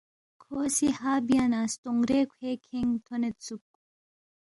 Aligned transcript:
کھو 0.41 0.59
سی 0.75 0.87
ہا 0.99 1.13
بیا 1.27 1.43
نہ 1.51 1.61
ستونگ 1.73 2.03
رے 2.09 2.19
کھوے 2.31 2.51
کھینگ 2.65 2.91
تھونیدسُوک 3.05 3.65